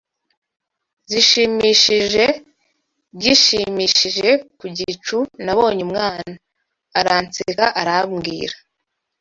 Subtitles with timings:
[1.09, 2.25] zishimishije
[3.21, 6.33] gishimishije Ku gicu nabonye umwana.
[6.99, 8.55] Aranseka arambwira